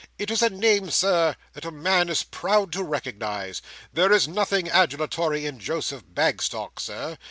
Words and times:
It 0.17 0.31
is 0.31 0.41
a 0.41 0.49
name, 0.49 0.89
Sir, 0.89 1.35
that 1.53 1.63
a 1.63 1.69
man 1.69 2.09
is 2.09 2.23
proud 2.23 2.71
to 2.73 2.81
recognise. 2.81 3.61
There 3.93 4.11
is 4.11 4.27
nothing 4.27 4.67
adulatory 4.67 5.45
in 5.45 5.59
Joseph 5.59 6.01
Bagstock, 6.11 6.79
Sir. 6.79 7.19